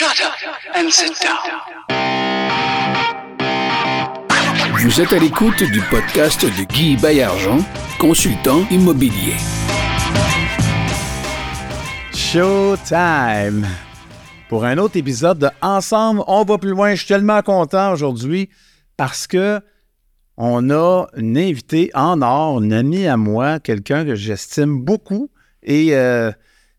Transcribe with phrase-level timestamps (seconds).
[0.00, 0.32] Shut up
[0.74, 1.60] and sit down.
[4.82, 7.58] Vous êtes à l'écoute du podcast de Guy Baillargeon,
[7.98, 9.34] consultant immobilier.
[12.14, 13.66] Showtime!
[14.48, 16.92] Pour un autre épisode de Ensemble, on va plus loin.
[16.92, 18.48] Je suis tellement content aujourd'hui
[18.96, 19.60] parce que
[20.38, 25.30] on a une invitée en or, une amie à moi, quelqu'un que j'estime beaucoup
[25.62, 26.32] et, euh,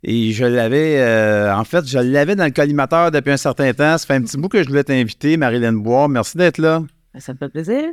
[0.04, 3.97] et je l'avais, euh, en fait, je l'avais dans le collimateur depuis un certain temps.
[3.97, 6.07] Ça fait un petit bout que je voulais t'inviter, Marilyn Bois.
[6.07, 6.82] Merci d'être là.
[7.19, 7.83] Ça me fait plaisir.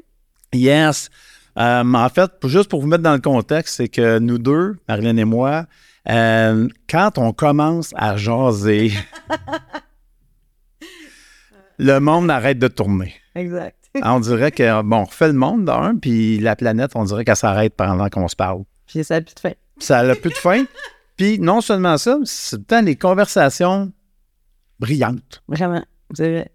[0.55, 1.11] Yes.
[1.59, 5.17] Euh, en fait, juste pour vous mettre dans le contexte, c'est que nous deux, Marilyn
[5.19, 5.67] et moi,
[6.09, 8.93] euh, quand on commence à jaser,
[11.79, 13.15] le monde arrête de tourner.
[13.35, 13.77] Exact.
[14.03, 17.37] On dirait que, bon, on refait le monde d'un, puis la planète, on dirait qu'elle
[17.37, 18.65] s'arrête pendant qu'on se parle.
[18.87, 19.53] Puis ça a plus de fin.
[19.79, 20.65] Ça n'a plus de fin?
[21.19, 23.93] Puis non seulement ça, c'est tout le temps des conversations
[24.79, 25.43] brillantes.
[25.49, 25.85] Vraiment.
[26.15, 26.51] C'est vrai.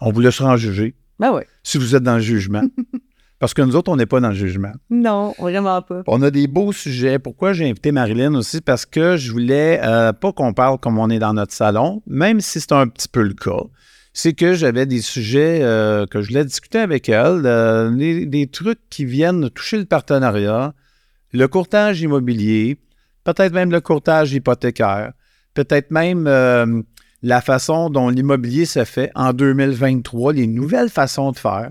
[0.00, 1.42] On vous laissera en juger Ben oui.
[1.62, 2.62] si vous êtes dans le jugement.
[3.40, 4.72] Parce que nous autres, on n'est pas dans le jugement.
[4.88, 6.02] Non, vraiment pas.
[6.06, 7.18] On a des beaux sujets.
[7.18, 8.60] Pourquoi j'ai invité Marilyn aussi?
[8.60, 12.40] Parce que je voulais euh, pas qu'on parle comme on est dans notre salon, même
[12.40, 13.64] si c'est un petit peu le cas.
[14.12, 18.46] C'est que j'avais des sujets euh, que je voulais discuter avec elle, euh, des, des
[18.46, 20.72] trucs qui viennent toucher le partenariat,
[21.32, 22.78] le courtage immobilier,
[23.24, 25.12] peut-être même le courtage hypothécaire,
[25.54, 26.82] peut-être même euh,
[27.22, 31.70] la façon dont l'immobilier se fait en 2023, les nouvelles façons de faire,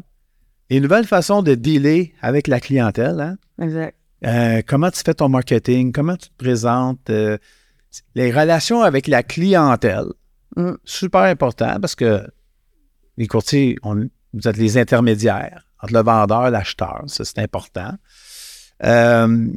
[0.70, 3.20] les nouvelles façons de dealer avec la clientèle.
[3.20, 3.38] Hein?
[3.62, 3.96] Exact.
[4.26, 7.38] Euh, comment tu fais ton marketing, comment tu te présentes, euh,
[8.16, 10.06] les relations avec la clientèle.
[10.56, 10.72] Mm.
[10.86, 12.26] Super important parce que
[13.18, 17.04] les courtiers, on- vous êtes les intermédiaires entre le vendeur et l'acheteur.
[17.08, 17.94] Ça, c'est important.
[18.84, 19.48] Euh,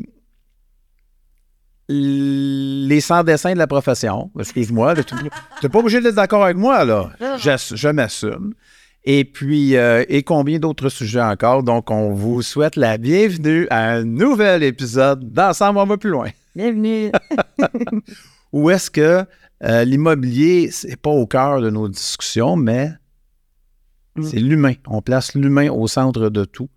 [1.89, 4.31] les sans-dessins de la profession.
[4.39, 7.11] Excuse-moi, tu n'es pas obligé d'être d'accord avec moi, là.
[7.39, 8.55] J'ass- Je m'assume.
[9.05, 11.63] Et puis, euh, et combien d'autres sujets encore?
[11.63, 16.29] Donc, on vous souhaite la bienvenue à un nouvel épisode d'Ensemble, on va plus loin.
[16.57, 17.13] Bienvenue.
[18.53, 19.25] Où est-ce que
[19.63, 22.91] euh, l'immobilier, c'est pas au cœur de nos discussions, mais
[24.17, 24.23] Mm.
[24.23, 24.73] c'est l'humain.
[24.89, 26.71] On place l'humain au centre de tout.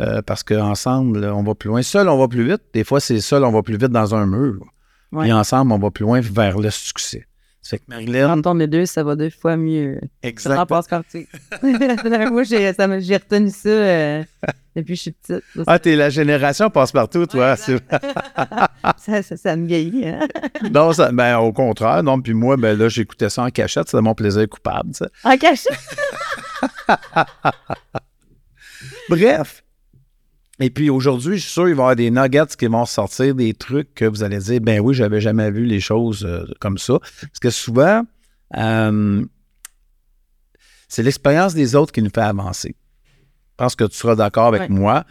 [0.00, 1.82] Euh, parce qu'ensemble, on va plus loin.
[1.82, 2.62] Seul, on va plus vite.
[2.72, 4.64] Des fois, c'est seul, on va plus vite dans un mur.
[5.12, 5.28] Ouais.
[5.28, 7.26] Et ensemble, on va plus loin vers le succès.
[7.64, 10.00] C'est que Marilyn, Quand on les deux, ça va deux fois mieux.
[10.02, 10.62] Ça exactement.
[10.62, 11.18] en passe partout.
[11.62, 14.24] Moi, j'ai ça retenu ça euh,
[14.74, 15.44] depuis que je suis petite.
[15.68, 17.54] Ah, t'es la génération passe-partout, toi.
[17.54, 17.78] Ouais,
[18.98, 20.08] ça, ça, ça me vieillit.
[20.08, 20.26] Hein?
[20.72, 22.02] non, ça- ben, au contraire.
[22.02, 23.86] Non, puis moi, ben là, j'écoutais ça en cachette.
[23.88, 24.90] C'était mon plaisir coupable.
[25.22, 25.78] En cachette?
[29.08, 29.62] Bref.
[30.60, 33.34] Et puis aujourd'hui, je suis sûr qu'il va y avoir des nuggets qui vont sortir,
[33.34, 36.78] des trucs que vous allez dire, ben oui, j'avais jamais vu les choses euh, comme
[36.78, 36.98] ça.
[37.00, 38.02] Parce que souvent,
[38.56, 39.24] euh,
[40.88, 42.76] c'est l'expérience des autres qui nous fait avancer.
[43.08, 44.68] Je pense que tu seras d'accord avec Ouais.
[44.68, 45.04] moi.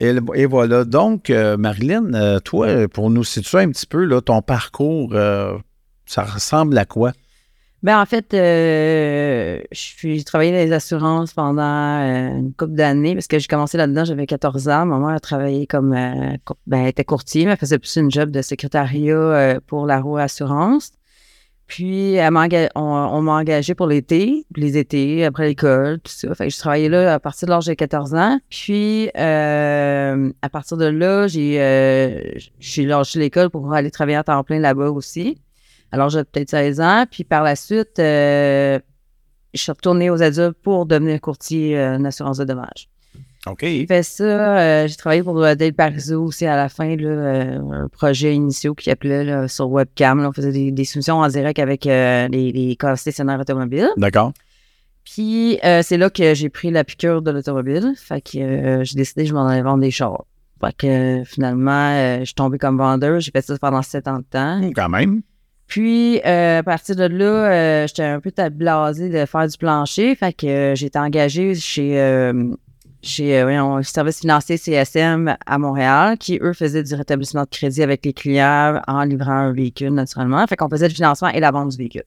[0.00, 0.84] Et, et voilà.
[0.84, 5.12] Donc, euh, Marilyn, toi, pour nous situer un petit peu, là, ton parcours,
[6.06, 7.12] ça ressemble à quoi?
[7.84, 13.28] Ben, en fait, euh, j'ai travaillé dans les assurances pendant euh, une couple d'années parce
[13.28, 14.84] que j'ai commencé là-dedans, j'avais 14 ans.
[14.84, 18.10] Ma mère a travaillé comme, euh, ben, elle était courtier, mais elle faisait plus une
[18.10, 20.90] job de secrétariat euh, pour la Roue Assurance.
[21.68, 22.32] Puis, elle
[22.74, 26.34] on, m'a engagé pour l'été, les étés, après l'école, tout ça.
[26.34, 28.40] Fait que je travaillais là à partir de l'âge de 14 ans.
[28.50, 34.58] Puis, à partir de là, j'ai j'ai lâché l'école pour aller travailler à temps plein
[34.60, 35.38] là-bas aussi.
[35.92, 37.04] Alors, j'avais peut-être 16 ans.
[37.10, 38.78] Puis par la suite, euh,
[39.54, 42.88] je suis retournée aux adultes pour devenir courtier euh, en assurance de dommages.
[43.46, 43.60] OK.
[43.62, 44.24] J'ai fait ça.
[44.58, 48.34] euh, j'ai travaillé pour euh, Dale Parizeau aussi à la fin, là, euh, un projet
[48.34, 50.20] initial qui appelait là, sur webcam.
[50.20, 53.88] là, on faisait des, des soumissions en direct avec euh, les, les concessionnaires automobiles.
[53.96, 54.32] D'accord.
[55.04, 57.92] Puis euh, c'est là que j'ai pris la piqûre de l'automobile.
[57.96, 60.24] Fait que euh, j'ai décidé que je m'en allais vendre des chars.
[60.60, 63.20] Fait que euh, finalement, euh, je suis tombée comme vendeur.
[63.20, 64.60] J'ai fait ça pendant sept ans de temps.
[64.74, 65.22] Quand même.
[65.68, 70.14] Puis, euh, à partir de là, euh, j'étais un peu blasée de faire du plancher.
[70.14, 72.54] Fait que euh, j'ai été engagée chez, euh,
[73.02, 77.50] chez euh, voyons, le service financier CSM à Montréal, qui, eux, faisaient du rétablissement de
[77.50, 80.46] crédit avec les clients en livrant un véhicule, naturellement.
[80.46, 82.04] Fait qu'on faisait le financement et la vente du véhicule.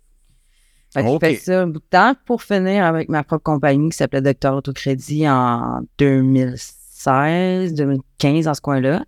[0.91, 3.91] Fait que j'ai fait ça un bout de temps pour finir avec ma propre compagnie
[3.91, 9.03] qui s'appelait Docteur Autocrédit en 2016, 2015, dans ce coin-là.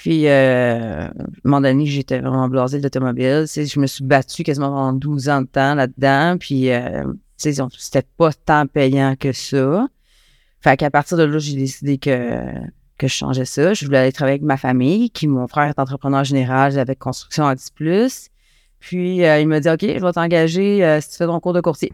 [0.00, 1.12] Puis, euh, à un
[1.44, 3.42] moment donné, j'étais vraiment blasée de l'automobile.
[3.42, 6.38] Tu sais, Je me suis battue quasiment pendant 12 ans de temps là-dedans.
[6.40, 7.04] Puis, euh,
[7.36, 9.86] tu sais, on- c'était pas tant payant que ça.
[10.62, 12.40] Fait qu'à partir de là, j'ai décidé que,
[12.96, 13.74] que je changeais ça.
[13.74, 17.44] Je voulais aller travailler avec ma famille, qui, mon frère est entrepreneur général avec Construction
[17.46, 18.30] à 10+.
[18.78, 21.52] Puis euh, il m'a dit OK, je vais t'engager euh, si tu fais ton cours
[21.52, 21.92] de courtier.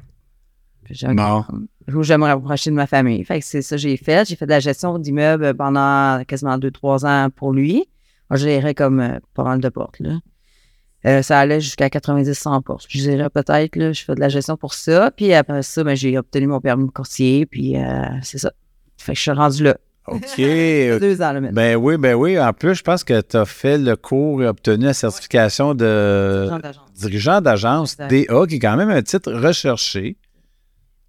[0.84, 1.16] Puis OK.
[1.16, 1.44] Bon.
[1.92, 3.24] Où j'aimerais rapprocher de ma famille.
[3.24, 4.28] Fait que c'est ça que j'ai fait.
[4.28, 7.84] J'ai fait de la gestion d'immeubles pendant quasiment deux, trois ans pour lui.
[8.30, 10.18] Je gérais comme euh, pas mal de portes, là.
[11.04, 12.86] Euh, ça allait jusqu'à 90-100 portes.
[12.88, 15.12] Je dirais peut-être, là, je fais de la gestion pour ça.
[15.12, 17.46] Puis après ça, ben, j'ai obtenu mon permis de courtier.
[17.46, 18.50] Puis euh, c'est ça.
[18.98, 19.76] Fait que je suis rendu là.
[20.08, 20.36] OK.
[20.36, 21.52] Deux ans, là, maintenant.
[21.52, 22.40] Ben oui, ben oui.
[22.40, 26.48] En plus, je pense que tu as fait le cours et obtenu la certification de
[26.96, 27.96] dirigeant d'agence.
[27.96, 30.16] DA, qui est quand même un titre recherché.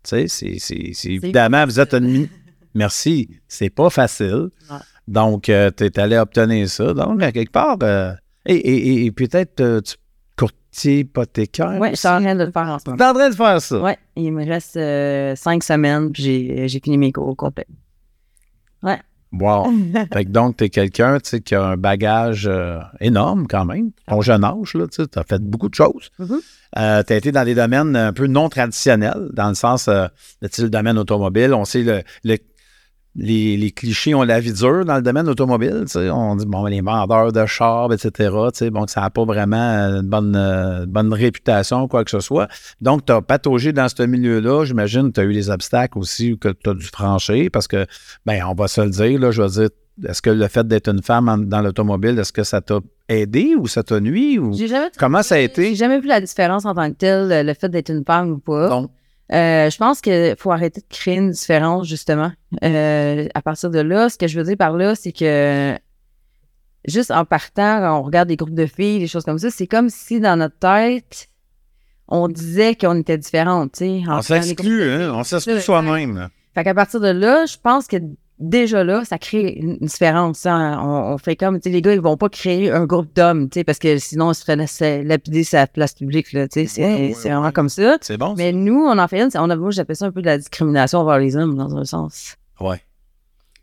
[0.03, 2.27] Tu sais, c'est- évidemment, vous êtes une.
[2.75, 4.49] Merci, c'est pas facile.
[4.69, 4.77] Ouais.
[5.07, 6.93] Donc, tu es allé obtenir ça.
[6.93, 8.11] Donc, à quelque part, euh,
[8.45, 9.95] et, et- et- peut-être euh, tu
[10.37, 11.77] courtier hypothécaire.
[11.79, 13.03] Oui, je suis en train de le faire en ce Tu moment.
[13.03, 13.81] es en train de faire ça?
[13.81, 17.65] Oui, il me reste euh, cinq semaines, puis j'ai, j'ai fini mes cours au complet.
[19.33, 19.65] Wow.
[20.13, 23.65] fait que donc, tu es quelqu'un tu sais, qui a un bagage euh, énorme quand
[23.65, 23.91] même.
[24.07, 26.09] Ton jeune âge, tu as fait beaucoup de choses.
[26.17, 26.39] Mhm.
[26.73, 26.79] tu
[27.13, 30.07] as été dans des domaines un peu non traditionnels, dans le sens, euh,
[30.43, 31.53] tu sais, le domaine automobile.
[31.53, 32.37] On sait le, le-
[33.19, 35.85] les, les clichés ont la vie dure dans le domaine automobile.
[35.95, 38.29] On dit, bon, les vendeurs de chars, etc.
[38.71, 42.47] Bon, ça n'a pas vraiment une bonne, euh, bonne réputation, quoi que ce soit.
[42.79, 44.65] Donc, tu as pataugé dans ce milieu-là.
[44.65, 47.85] J'imagine que tu as eu des obstacles aussi que tu as dû franchir parce que,
[48.25, 49.69] ben, on va se le dire, là, je veux dire,
[50.07, 52.77] est-ce que le fait d'être une femme en- dans l'automobile, est-ce que ça t'a
[53.09, 54.37] aidé ou ça t'a nuit?
[54.37, 54.53] Ou...
[54.53, 55.69] J'ai jamais, Comment ça a été?
[55.69, 58.37] j'ai jamais vu la différence en tant que telle, le- fait d'être une femme ou
[58.37, 58.69] pas.
[58.69, 58.89] Non.
[59.33, 62.31] Euh, je pense qu'il faut arrêter de créer une différence, justement.
[62.63, 65.77] Euh, à partir de là, ce que je veux dire par là, c'est que
[66.85, 69.67] juste en partant, quand on regarde des groupes de filles, des choses comme ça, c'est
[69.67, 71.27] comme si dans notre tête,
[72.07, 75.11] on disait qu'on était différentes, en On s'exclut, hein?
[75.13, 76.29] On s'exclut soi-même.
[76.55, 77.97] Fait qu'à partir de là, je pense que
[78.39, 80.45] déjà là, ça crée une différence.
[80.45, 80.79] hein.
[80.83, 83.49] On, on fait comme, tu sais, les gars, ils vont pas créer un groupe d'hommes,
[83.49, 86.65] tu sais, parce que sinon, ils se laisser- lapider sa place publique, là, tu sais.
[86.67, 87.35] C'est Ouais, ouais, c'est ouais.
[87.35, 87.97] vraiment comme ça.
[88.01, 88.29] C'est bon?
[88.29, 88.33] ça?
[88.37, 90.37] Mais nous, on en fait une, on a, moi, j'appelle ça un peu de la
[90.37, 92.35] discrimination envers les hommes, dans un sens.
[92.59, 92.81] Ouais.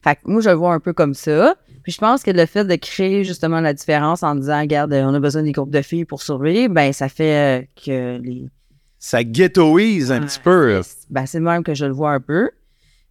[0.02, 1.54] Fait que moi, je le vois un peu comme ça.
[1.82, 5.12] Puis je pense que le fait de créer justement la différence en disant, regarde, on
[5.14, 8.48] a besoin des groupes de filles pour survivre, ben, ça fait euh, que les.
[8.98, 10.80] Ça ghettoise un petit peu.
[11.10, 12.50] Ben, c'est le même que je le vois un peu.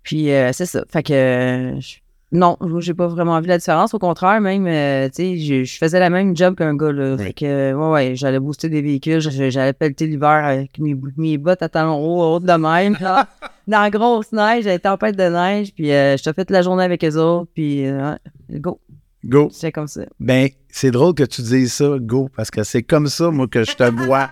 [0.03, 0.83] Puis euh, c'est ça.
[0.89, 1.13] Fait que.
[1.13, 1.97] euh, je-
[2.35, 3.93] non, j'ai pas vraiment vu la différence.
[3.93, 7.13] Au contraire, même, euh, tu sais, je, je faisais la même job qu'un gars, là.
[7.15, 7.25] Oui.
[7.25, 11.61] Fait que, ouais, ouais, j'allais booster des véhicules, j'allais pelleter l'hiver avec mes, mes bottes
[11.61, 12.97] à talons hauts, hautes de même.
[12.99, 13.27] là.
[13.67, 16.83] Dans la grosse neige, j'avais tempête de neige, puis euh, je te fait la journée
[16.83, 18.13] avec eux autres, puis euh,
[18.49, 18.79] ouais, go,
[19.23, 19.49] Go.
[19.51, 20.01] c'est comme ça.
[20.19, 23.63] Ben, c'est drôle que tu dises ça, go, parce que c'est comme ça, moi, que
[23.63, 24.31] je te vois.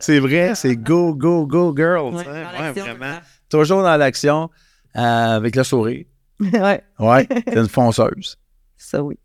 [0.00, 2.12] C'est vrai, c'est go, go, go, girl.
[2.16, 2.30] tu sais.
[2.30, 3.16] Ouais, vraiment.
[3.58, 4.50] Toujours dans l'action,
[4.96, 5.00] euh,
[5.36, 6.04] avec le sourire.
[6.40, 8.36] ouais, Ouais, t'es une fonceuse.
[8.76, 9.16] ça oui.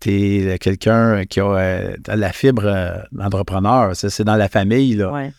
[0.00, 3.94] T'es quelqu'un qui a euh, la fibre euh, d'entrepreneur.
[3.94, 5.12] C'est c'est dans la famille, là.
[5.12, 5.32] Ouais.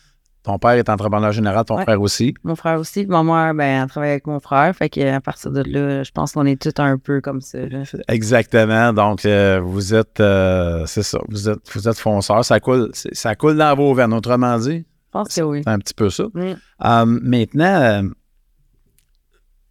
[0.44, 1.84] Ton père est entrepreneur général, ton Ouais.
[1.84, 2.34] frère aussi.
[2.42, 5.62] Mon frère aussi, ma mère, ben, elle travaille avec mon frère, fait qu'à partir de
[5.62, 7.58] là, je pense qu'on est tous un peu comme ça.
[7.58, 7.82] là.
[8.08, 8.92] Exactement.
[8.92, 12.44] Donc, euh, vous êtes, euh, c'est ça, vous êtes, vous êtes fonceur.
[12.44, 14.78] Ça coule, ça coule dans vos veines, autrement dit.
[15.06, 15.60] Je pense que oui.
[15.64, 16.24] C'est un petit peu ça.
[16.34, 16.40] Mm.
[16.84, 18.08] Euh, maintenant,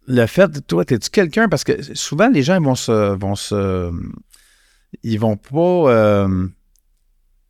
[0.06, 3.90] le fait, toi, es-tu quelqu'un, parce que souvent les gens ils vont se, vont se,
[5.02, 6.48] ils vont pas euh,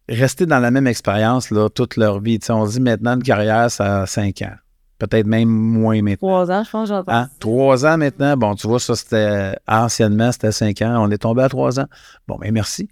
[0.08, 2.38] rester dans la même expérience là, toute leur vie.
[2.38, 4.54] Tu sais, on dit maintenant une carrière, ça a cinq ans.
[4.98, 6.28] Peut-être même moins maintenant.
[6.28, 7.12] Trois ans, je pense, j'entends.
[7.12, 7.28] Hein?
[7.40, 8.36] Trois ans maintenant.
[8.36, 11.04] Bon, tu vois, ça, c'était anciennement, c'était cinq ans.
[11.04, 11.86] On est tombé à trois ans.
[12.28, 12.88] Bon, ben merci.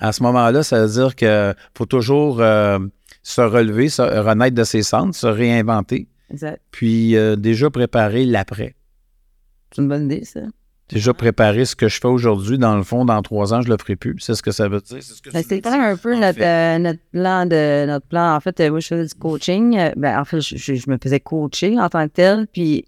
[0.00, 2.78] à ce moment-là, ça veut dire qu'il faut toujours euh,
[3.22, 6.60] se relever, se renaître de ses centres, se réinventer, Exact.
[6.70, 8.74] puis euh, déjà préparer l'après.
[9.74, 10.40] C'est une bonne idée, ça.
[10.88, 13.76] Déjà préparer ce que je fais aujourd'hui, dans le fond, dans trois ans, je le
[13.78, 14.16] ferai plus.
[14.18, 14.98] C'est ce que ça veut dire.
[15.02, 15.80] C'est ce que Ben, tu veux C'était dire.
[15.80, 18.34] un peu notre, euh, notre plan de notre plan.
[18.34, 19.78] En fait, euh, moi, je faisais du coaching.
[19.78, 22.46] Euh, Ben, en fait, je, je- je me faisais coacher en tant que tel.
[22.52, 22.84] Puis,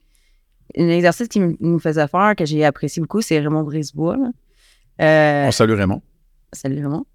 [0.76, 4.18] un exercice qu'il m- nous faisait faire, que j'ai apprécié beaucoup, c'est Raymond Brisebois.
[5.00, 6.02] Euh, On salue Raymond.
[6.52, 7.06] Salut Raymond.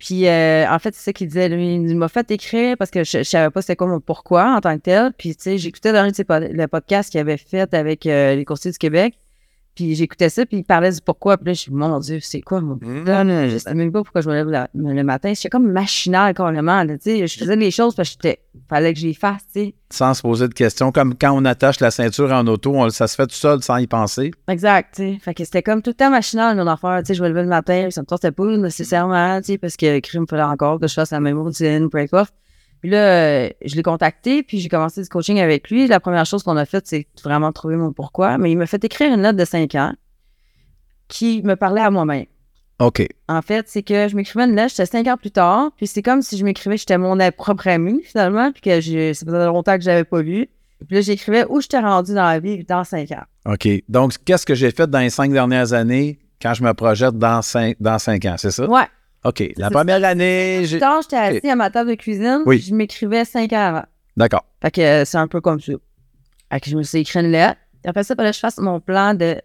[0.00, 1.50] Puis, euh, en fait, c'est ça qu'il disait.
[1.50, 4.60] Lui, il m'a fait écrire parce que je, savais pas c'était quoi mon pourquoi en
[4.60, 5.12] tant que tel.
[5.16, 8.78] Puis, tu sais, j'écoutais dans le podcast qu'il avait fait avec euh, les courtiers du
[8.78, 9.18] Québec.
[9.74, 11.36] Puis, j'écoutais ça, puis il parlait du pourquoi.
[11.38, 13.24] Puis là, je suis mon Dieu, c'est quoi mon là?
[13.48, 15.32] Je sais même pas pourquoi je me lève la- le matin.
[15.34, 16.82] J'étais comme machinal, carrément.
[16.82, 18.28] là, Tu sais, je faisais les choses parce que.
[18.68, 19.74] Fallait que j'y fasse, tu sais.
[19.90, 20.92] Sans se poser de questions.
[20.92, 23.76] Comme quand on attache la ceinture en auto, on- ça se fait tout seul sans
[23.78, 24.32] y penser.
[24.48, 25.00] Exact.
[25.20, 26.98] Fait que c'était comme tout le temps machinal, mon affaire.
[27.00, 29.76] Tu sais, je me levais le matin, ça me tentait pas nécessairement, tu sais, parce
[29.76, 32.34] que le crime fallait encore que je fasse la même routine, importe.
[32.80, 35.86] Puis là, euh, je l'ai contacté, puis j'ai commencé du coaching avec lui.
[35.86, 38.38] La première chose qu'on a faite, c'est vraiment trouver mon pourquoi.
[38.38, 39.92] Mais il m'a fait écrire une lettre de 5 ans
[41.08, 42.26] qui me parlait à moi-même.
[42.80, 43.06] OK.
[43.28, 46.02] En fait, c'est que je m'écrivais une lettre, j'étais cinq ans plus tard, puis c'est
[46.02, 49.76] comme si je m'écrivais, j'étais mon propre ami, finalement, puis que je, ça faisait longtemps
[49.76, 50.48] que je n'avais pas vu.
[50.86, 53.24] Puis là, j'écrivais où j'étais rendu dans la vie dans cinq ans.
[53.44, 53.68] OK.
[53.90, 57.42] Donc, qu'est-ce que j'ai fait dans les cinq dernières années quand je me projette dans
[57.42, 58.66] cinq, dans cinq ans, c'est ça?
[58.66, 58.86] Ouais.
[59.24, 59.52] OK.
[59.56, 60.78] La première année, j'ai.
[60.78, 62.58] tard, j'étais assis à ma table de cuisine, Oui.
[62.58, 63.84] je m'écrivais cinq ans avant.
[64.16, 64.44] D'accord.
[64.62, 65.72] Fait que euh, c'est un peu comme ça.
[66.52, 67.60] Fait que je me suis écrit une lettre.
[67.84, 69.36] Après ça, fallait que je fasse mon plan de.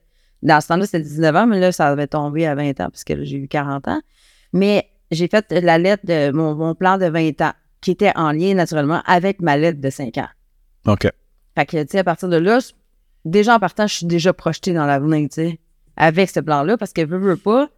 [0.41, 3.03] Dans ce temps-là, c'était 19 ans, mais là, ça avait tombé à 20 ans, parce
[3.03, 4.01] que là, j'ai eu 40 ans.
[4.53, 8.31] Mais j'ai fait la lettre de mon, mon plan de 20 ans, qui était en
[8.31, 10.27] lien naturellement avec ma lettre de 5 ans.
[10.87, 11.07] OK.
[11.57, 12.59] Fait que, tu sais, à partir de là,
[13.23, 15.59] déjà en partant, je suis déjà projetée dans l'avenir, tu sais,
[15.97, 17.69] avec ce plan-là, parce que veux, veux pas,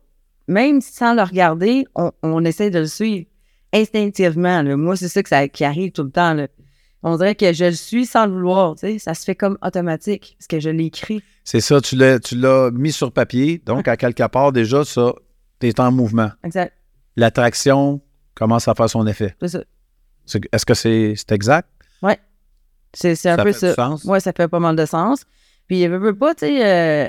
[0.47, 3.25] même sans le regarder, on, on essaie de le suivre
[3.73, 4.61] instinctivement.
[4.61, 4.75] là.
[4.77, 6.33] Moi, c'est ça, que ça qui arrive tout le temps.
[6.33, 6.47] là.
[7.03, 8.99] On dirait que je le suis sans le vouloir, tu sais.
[8.99, 11.21] Ça se fait comme automatique, parce que je l'écris.
[11.43, 13.61] C'est ça, tu l'as, tu l'as mis sur papier.
[13.65, 15.13] Donc, à quelque part, déjà, ça,
[15.59, 16.31] tu es en mouvement.
[16.43, 16.73] Exact.
[17.15, 18.01] L'attraction
[18.33, 19.35] commence à faire son effet.
[19.41, 19.63] C'est ça.
[20.25, 21.69] C'est- Est-ce que c'est, c'est exact?
[22.93, 23.67] C'est c'est un Ça peu fait ça.
[23.69, 24.03] du sens?
[24.05, 25.23] Ouais, ça fait pas mal de sens.
[25.67, 27.07] Puis, veux, veux pas, tu sais, euh,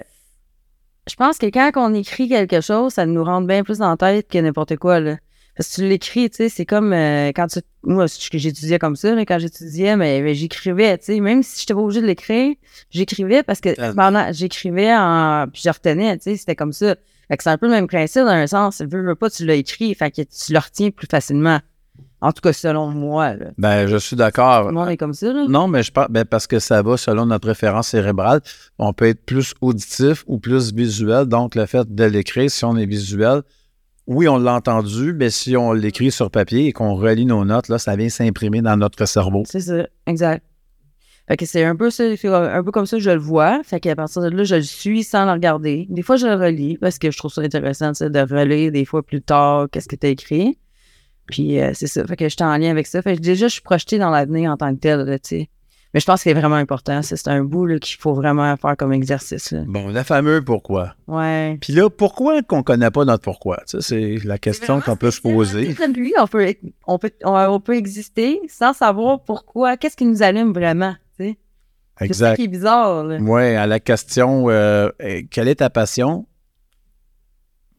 [1.09, 3.97] je pense que quand on écrit quelque chose, ça nous rentre bien plus dans la
[3.97, 5.17] tête que n'importe quoi, là.
[5.57, 7.59] Parce que tu l'écris, tu sais, c'est comme euh, quand tu.
[7.83, 11.62] Moi, j'étudiais comme ça, là, quand j'étudiais, mais, mais j'écrivais, tu sais, même si je
[11.62, 12.55] n'étais pas obligée de l'écrire,
[12.91, 14.33] j'écrivais parce que pendant.
[14.33, 15.47] J'écrivais en.
[15.53, 16.95] Puis je retenais, tu sais, c'était comme ça.
[17.27, 18.81] Fait que c'est un peu le même principe dans un sens.
[18.83, 21.59] Veux, veux pas, tu l'as écrit, fait que tu le retiens plus facilement.
[22.20, 23.46] En tout cas, selon moi, là.
[23.58, 24.66] Ben, je suis Tout d'accord.
[24.66, 25.46] le monde est comme ça, là.
[25.48, 28.40] Non, mais je parle ben, parce que ça va selon notre référence cérébrale.
[28.78, 31.26] On peut être plus auditif ou plus visuel.
[31.26, 33.42] Donc, le fait de l'écrire, si on est visuel,
[34.08, 37.68] oui, on l'a entendu, mais si on l'écrit sur papier et qu'on relie nos notes,
[37.68, 39.42] là, ça vient s'imprimer dans notre cerveau.
[39.46, 40.44] C'est ça, exact.
[41.28, 43.60] Fait que c'est un peu ça, un peu comme ça que je le vois.
[43.62, 45.87] Fait qu'à partir de là, je le suis sans le regarder.
[45.90, 49.02] Des fois, je le relis parce que je trouve ça intéressant de relire des fois
[49.02, 50.58] plus tard qu'est-ce que tu as écrit.
[51.30, 52.04] Puis euh, c'est ça.
[52.06, 53.02] Fait que je suis en lien avec ça.
[53.02, 55.49] Fait que déjà, je suis projetée dans l'avenir en tant que tel, là, tu sais.
[55.94, 57.00] Mais je pense que c'est vraiment important.
[57.00, 59.52] C'est un bout là, qu'il faut vraiment faire comme exercice.
[59.52, 59.62] Là.
[59.66, 60.94] Bon, le fameux pourquoi.
[61.06, 61.56] Ouais.
[61.62, 63.62] Puis là, pourquoi qu'on connaît pas notre pourquoi?
[63.66, 65.75] Tu sais, c'est la question qu'on peut se poser.
[65.94, 66.54] Lui, on peut,
[66.87, 70.94] on, peut, on, on peut exister sans savoir pourquoi, qu'est-ce qui nous allume vraiment.
[71.18, 71.38] tu sais?
[72.00, 72.37] C'est ça Exact.
[72.37, 73.04] qui est bizarre.
[73.04, 73.16] Là.
[73.20, 74.90] Oui, à la question euh,
[75.30, 76.26] quelle est ta passion?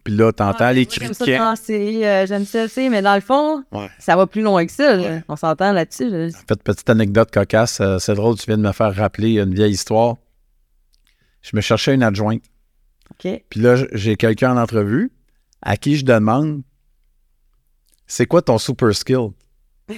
[0.03, 3.15] Puis là, t'entends Ah, les moi, J'aime ça euh, j'aime ça, tu sais, mais dans
[3.15, 3.89] le fond, Ouais.
[3.99, 4.97] ça va plus loin que ça.
[4.97, 5.23] Ouais.
[5.27, 6.09] On s'entend là-dessus.
[6.09, 6.27] là.
[6.27, 9.53] En fait, petite anecdote cocasse, euh, c'est drôle, tu viens de me faire rappeler une
[9.53, 10.15] vieille histoire.
[11.41, 12.43] Je me cherchais une adjointe.
[13.11, 13.43] OK.
[13.49, 15.11] Puis là, j'ai quelqu'un en entrevue
[15.61, 16.61] à qui je demande
[18.07, 19.29] C'est quoi ton super skill?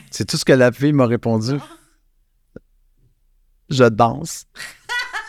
[0.10, 1.53] C'est tout ce que la fille m'a répondu.
[3.70, 4.46] Je danse.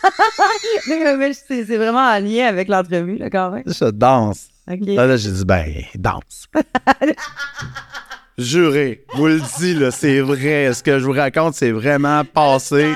[0.89, 3.63] Mais- mais c'est c'est vraiment en lien avec l'entrevue, là, quand même.
[3.65, 4.47] Je danse.
[4.67, 5.65] Là, là, j'ai dit, ben,
[5.95, 6.47] danse.
[8.37, 10.73] Juré, vous le dis, là, c'est vrai.
[10.73, 12.93] Ce que je vous raconte, c'est vraiment passé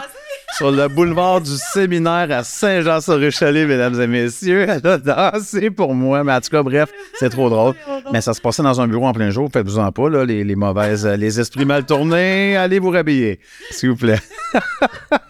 [0.56, 4.66] sur le boulevard du séminaire à Saint-Jean-sur-Richelieu, mesdames et messieurs.
[4.68, 6.24] Elle a dansé pour moi.
[6.24, 7.76] Mais en tout cas, bref, c'est trop drôle.
[8.12, 9.50] Mais ça se passait dans un bureau en plein jour.
[9.52, 12.56] Faites-vous-en pas, là, les, les mauvaises, euh, les esprits mal tournés.
[12.56, 13.40] Allez vous rhabiller,
[13.72, 14.20] s'il vous plaît.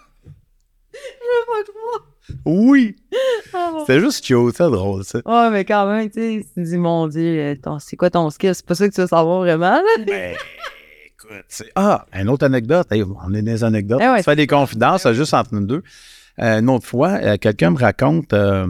[2.45, 2.95] Oui,
[3.87, 5.19] c'est juste cute, c'est drôle, ça.
[5.25, 8.53] Ouais, mais quand même, tu sais, tu dis, mon Dieu, euh, c'est quoi ton skill?
[8.53, 9.81] C'est pas ça que tu veux savoir vraiment, là.
[10.05, 10.35] Ben,
[11.05, 12.87] écoute, Ah, une autre anecdote.
[12.91, 14.01] Hey, on est les anecdotes.
[14.03, 14.19] Eh ouais.
[14.19, 15.83] Se fait des confidences juste entre nous deux.
[16.39, 18.67] Euh, une autre fois, euh, quelqu'un me raconte, euh,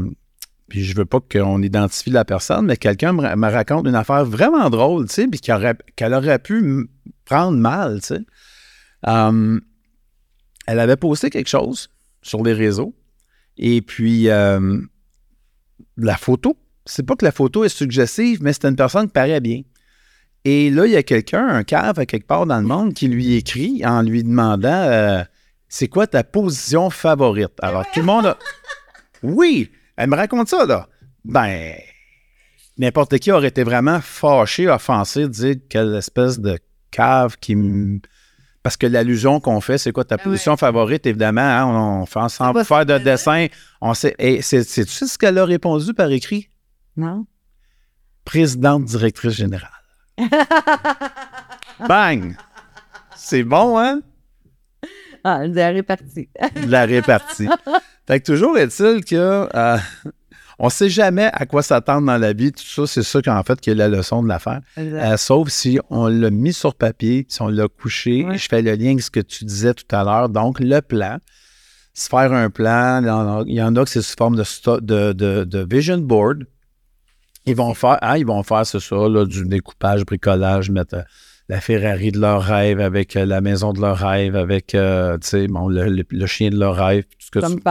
[0.69, 3.95] puis je veux pas qu'on identifie la personne, mais quelqu'un me, ra- me raconte une
[3.95, 6.89] affaire vraiment drôle, tu sais, puis qu'elle aurait, pu
[7.25, 8.19] prendre mal, tu sais.
[9.07, 9.59] Euh,
[10.65, 11.89] elle avait posté quelque chose
[12.21, 12.93] sur les réseaux,
[13.57, 14.79] et puis euh,
[15.97, 19.41] la photo, c'est pas que la photo est suggestive, mais c'est une personne qui paraît
[19.41, 19.61] bien.
[20.45, 23.07] Et là, il y a quelqu'un, un cave à quelque part dans le monde, qui
[23.07, 25.23] lui écrit en lui demandant euh,
[25.67, 27.53] C'est quoi ta position favorite?
[27.61, 28.37] Alors, tout le monde a.
[29.23, 30.87] Oui, elle me raconte ça, là.
[31.25, 31.73] Ben,
[32.77, 36.59] n'importe qui aurait été vraiment fâché, offensé, de dire quelle espèce de
[36.91, 37.99] cave qui me.
[38.67, 42.19] Parce que l'allusion qu'on fait, c'est quoi ta position favorite, évidemment, hein, on, on fait
[42.19, 43.47] ensemble faire de ça, dessin.
[43.79, 44.13] On sait.
[44.19, 46.49] Et c'est, c'est-tu ce qu'elle a répondu par écrit?
[46.97, 47.25] Non?
[48.25, 49.71] Présidente directrice générale.
[51.87, 52.35] Bang!
[53.15, 54.01] C'est bon, hein?
[55.23, 56.27] Ah, le est parti.
[56.61, 57.47] De la répartie.
[58.05, 59.77] fait que toujours est-il que euh,
[60.59, 62.51] on sait jamais à quoi s'attendre dans la vie.
[62.51, 64.61] Tout ça, c'est ça qu'en fait qui est la leçon de l'affaire.
[64.77, 68.25] Euh, sauf si on l'a mis sur papier, si on l'a couché.
[68.25, 68.37] Ouais.
[68.37, 70.29] Je fais le lien avec ce que tu disais tout à l'heure.
[70.29, 71.17] Donc, le plan.
[71.93, 73.01] Se faire un plan,
[73.47, 74.43] il y en a, que c'est sous forme de,
[74.81, 76.43] de, de- de vision board.
[77.47, 81.01] Ils vont faire, ah, ils vont faire, c'est ça, là, du découpage, bricolage, mettre euh,
[81.49, 85.47] la Ferrari de leur rêve avec euh, la maison de leur rêve, avec, euh, tu
[85.47, 87.61] bon, le, le- le chien de leur rêve, tout ce que tu Comme veux.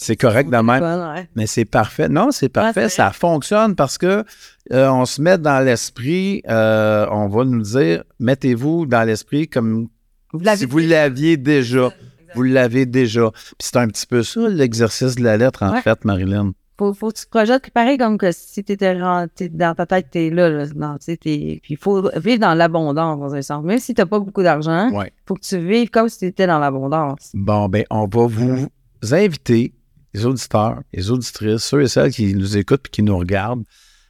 [0.00, 0.82] C'est correct de même.
[0.82, 1.28] Ouais.
[1.34, 2.08] Mais c'est parfait.
[2.08, 2.88] Non, c'est parfait.
[2.88, 4.24] ça fonctionne parce que
[4.72, 9.88] euh, on se met dans l'esprit, euh, on va nous dire, mettez-vous dans l'esprit comme
[10.32, 11.90] Vous si vous l'aviez déjà.
[12.34, 13.30] Vous l'avez déjà.
[13.32, 15.80] Puis c'est un petit peu ça, l'exercice de la lettre, en Ouais.
[15.82, 16.52] fait, Marilyn.
[16.78, 20.08] faut, faut que tu te projettes pareil comme que si tu étais dans ta tête,
[20.12, 20.66] tu es là.
[20.76, 23.64] non, puis il faut vivre dans l'abondance, dans un sens.
[23.64, 25.12] Même si tu n'as pas beaucoup d'argent, il Ouais.
[25.26, 27.30] faut que tu vives comme si tu étais dans l'abondance.
[27.34, 28.68] Bon, ben, on va vous
[29.10, 29.72] inviter,
[30.18, 33.64] les auditeurs, les auditrices, ceux et celles qui nous écoutent et qui nous regardent,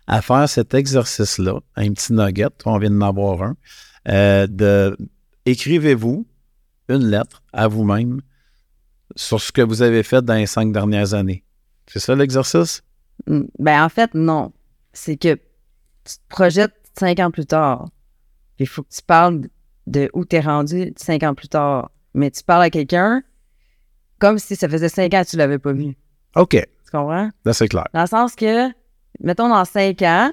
[0.07, 3.57] à faire cet exercice-là, un petit nugget, on vient d'en avoir un,
[4.09, 4.97] euh, de
[5.45, 6.27] écrivez-vous
[6.88, 8.23] une lettre à vous-même
[9.17, 11.45] sur ce que vous avez fait dans les cinq dernières années.
[11.87, 12.83] C'est ça l'exercice?
[13.27, 14.53] Mm, Ben, en fait, non.
[14.93, 17.88] C'est que tu te projettes cinq ans plus tard.
[18.59, 19.43] Il faut que tu parles
[19.87, 21.91] de où tu es rendu cinq ans plus tard.
[22.15, 23.23] Mais tu parles à quelqu'un
[24.19, 25.97] comme si ça faisait cinq ans que tu l'avais pas vu.
[26.37, 27.31] OK, Tu comprends?
[27.45, 27.87] là c'est clair.
[27.95, 28.69] Dans le sens que,
[29.21, 30.31] mettons, dans cinq ans,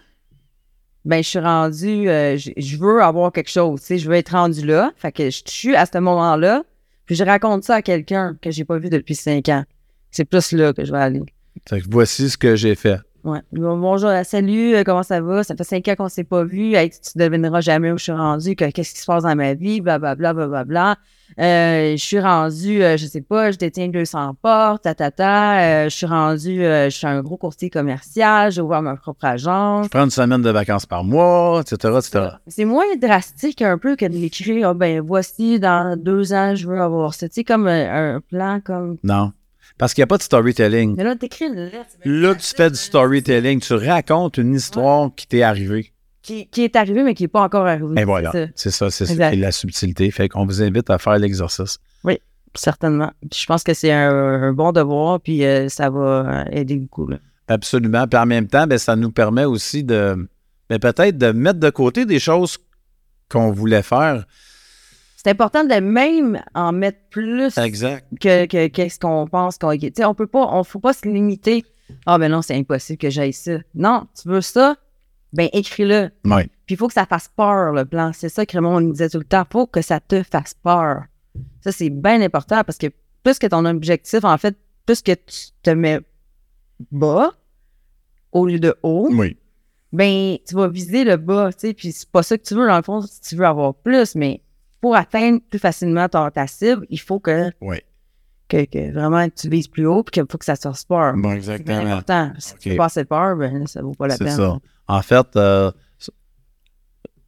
[1.05, 4.15] ben, je suis rendu, euh, je je veux avoir quelque chose, tu sais, je veux
[4.15, 4.91] être rendu là.
[4.97, 6.63] Fait que je suis à ce moment-là,
[7.05, 9.63] puis je raconte ça à quelqu'un que j'ai pas vu depuis cinq ans.
[10.09, 11.21] C'est plus là que je vais aller.
[11.69, 12.99] Fait que voici ce que j'ai fait.
[13.23, 13.39] Ouais.
[13.51, 15.43] Bon- Bonjour, euh, salut, euh, comment ça va?
[15.43, 16.73] Ça fait cinq ans qu'on s'est pas vu.
[16.73, 19.35] Hey, tu ne devineras jamais où je suis rendu, que- qu'est-ce qui se passe dans
[19.35, 20.91] ma vie, blablabla, blablabla.
[20.91, 20.95] Euh,
[21.37, 25.59] je suis rendu, euh, je sais pas, je détiens 200 portes, ta, ta, ta.
[25.59, 29.25] Euh, je suis rendu, euh, je suis un gros courtier commercial, j'ai ouvert ma propre
[29.25, 29.85] agence.
[29.85, 32.27] Je prends une semaine de vacances par mois, etc., etc.
[32.47, 36.67] C'est moins drastique un peu que de l'écrire, Ah, ben voici, dans deux ans, je
[36.67, 37.27] veux avoir ça.
[37.27, 38.97] Tu sais, comme un, un plan, comme.
[39.03, 39.31] Non.
[39.77, 40.95] Parce qu'il n'y a pas de storytelling.
[40.95, 41.97] Mais là, t'écris une lettre.
[42.05, 43.59] Là, tu fais du storytelling.
[43.59, 45.91] Tu racontes une histoire qui t'est arrivée.
[46.25, 48.01] Qui, qui est arrivé, mais qui n'est pas encore arrivé.
[48.01, 48.31] Et voilà.
[48.55, 48.89] C'est ça.
[48.89, 50.09] C'est ça, la subtilité.
[50.09, 51.77] Fait qu'on vous invite à faire l'exercice.
[52.57, 53.11] Certainement.
[53.29, 56.77] Puis je pense que c'est un, un bon devoir, puis euh, ça va euh, aider
[56.77, 57.05] beaucoup.
[57.05, 57.17] là.
[57.49, 58.07] Absolument.
[58.07, 60.27] Puis en même temps, ben, ça nous permet aussi de
[60.69, 62.57] ben, peut-être de mettre de côté des choses
[63.29, 64.25] qu'on voulait faire.
[65.17, 68.05] C'est important de même en mettre plus Exact.
[68.21, 71.65] que, que qu'est-ce qu'on pense qu'on on peut pas on faut pas se limiter
[72.05, 74.75] ah ben non c'est impossible que j'aille ça non tu veux ça
[75.35, 76.43] ben écris-le Oui.
[76.65, 79.09] puis il faut que ça fasse peur le plan c'est ça que Raymond nous disait
[79.09, 81.03] tout le temps faut que ça te fasse peur
[81.61, 82.87] ça c'est bien important parce que
[83.23, 85.99] plus que ton objectif en fait plus que tu te mets
[86.91, 87.31] bas
[88.31, 89.37] au lieu de haut Oui.
[89.91, 92.67] ben tu vas viser le bas, tu sais, puis c'est pas ça que tu veux
[92.67, 94.41] dans le fond, si tu veux avoir plus, mais
[94.81, 97.77] pour atteindre plus facilement ton, ta cible, il faut que, Oui.
[98.49, 101.13] que, que vraiment tu vises plus haut, puis qu'il faut que ça te fasse peur.
[101.15, 101.79] Bon, C'est exactement.
[101.81, 102.33] bien important.
[102.37, 102.61] Si tu Ok.
[102.63, 104.35] fais pas assez peur, ben ça vaut pas la C'est peine.
[104.35, 104.59] ça.
[104.87, 105.71] En fait, euh,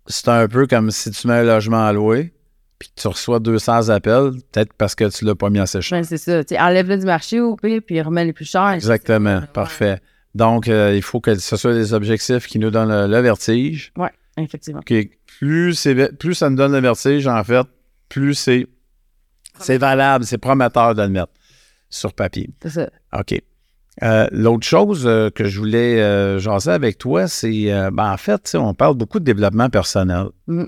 [0.07, 2.33] c'est un peu comme si tu mets un logement à louer,
[2.79, 5.99] puis que tu reçois 200 appels, peut-être parce que tu l'as pas mis assez cher.
[5.99, 6.41] Ben, c'est ça.
[6.63, 8.69] Enlève-le du marché au pire, puis remets les plus chers.
[8.69, 9.41] Exactement.
[9.53, 9.99] Parfait.
[10.35, 13.91] Donc, euh, il faut que ce soit des objectifs qui nous donnent le, le vertige.
[13.97, 14.81] Ouais, effectivement.
[14.81, 14.93] OK.
[15.39, 17.65] Plus, c'est- plus ça nous donne le vertige, en fait,
[18.07, 18.67] plus c'est,
[19.59, 21.31] c'est valable, c'est prometteur de le mettre
[21.89, 22.49] sur papier.
[22.61, 22.89] C'est ça.
[23.17, 23.41] OK.
[24.03, 28.17] Euh, L'autre chose euh, que je voulais euh, jaser avec toi, c'est, euh, ben, en
[28.17, 30.27] fait, on parle beaucoup de développement personnel.
[30.47, 30.65] Mm.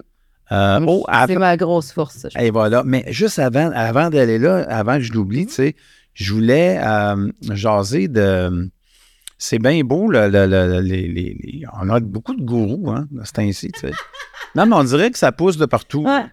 [0.52, 2.16] Euh, oh, c'est ma grosse force.
[2.18, 2.82] ça, je et voilà.
[2.84, 5.76] Mais juste avant, avant d'aller là, avant que je l'oublie, tu sais,
[6.16, 8.70] je voulais euh, jaser de.
[9.38, 13.08] C'est bien beau, le- le- le- les, les- les- on a beaucoup de gourous, hein,
[13.12, 13.92] de ce temps-ci, tu sais.
[14.56, 16.04] Non, mais on dirait que ça pousse de partout.
[16.04, 16.26] Ouais.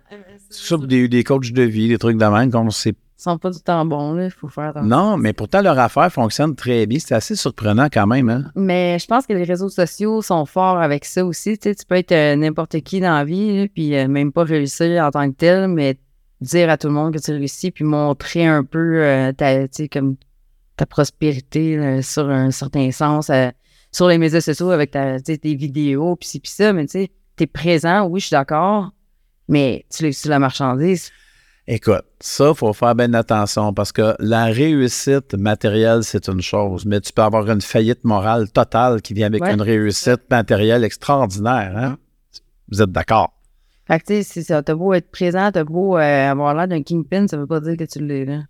[0.49, 2.95] Sauf des, des coachs de vie, des trucs de même qu'on sait.
[3.19, 4.27] Ils sont pas du temps bons, là.
[4.27, 4.89] Il faut faire attention.
[4.89, 6.99] Non, mais pourtant, leur affaire fonctionne très bien.
[6.99, 8.45] C'est assez surprenant quand même, hein?
[8.55, 11.57] Mais je pense que les réseaux sociaux sont forts avec ça aussi.
[11.57, 14.33] Tu, sais, tu peux être euh, n'importe qui dans la vie, là, puis euh, même
[14.33, 15.99] pas réussir en tant que tel, mais
[16.43, 19.69] dire à tout le monde que tu réussis, puis montrer un peu euh, ta, tu
[19.73, 20.17] sais, comme
[20.77, 23.31] ta prospérité là, sur un certain sens
[23.93, 26.75] sur les médias sociaux avec ta, tu sais, tes vidéos, puis ci, puis ça.
[26.75, 28.91] Mais tu sais, t'es présent, oui, je suis d'accord,
[29.49, 31.11] mais tu laisses la marchandise.
[31.69, 36.87] Écoute, ça, il faut faire bien attention parce que la réussite matérielle, c'est une chose,
[36.87, 39.53] mais tu peux avoir une faillite morale totale qui vient avec Ouais.
[39.53, 41.73] une réussite matérielle extraordinaire.
[41.77, 41.99] Hein?
[42.71, 43.33] Vous êtes d'accord?
[43.89, 44.63] Fait que tu sais, c'est ça.
[44.63, 47.77] T'as beau être présent, t'as beau euh, avoir l'air d'un kingpin, ça veut pas dire
[47.77, 48.43] que tu l'es, là.